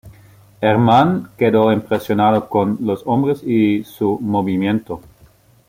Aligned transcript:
Herman 0.61 1.29
quedó 1.37 1.71
impresionado 1.71 2.49
con 2.49 2.79
los 2.81 3.03
hombres 3.05 3.43
y 3.43 3.83
su 3.83 4.17
movimiento. 4.19 4.99